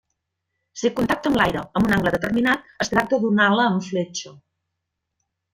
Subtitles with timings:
[0.81, 4.37] Si contacta amb l'aire amb un angle determinat, es tracta d'una ala en fletxa.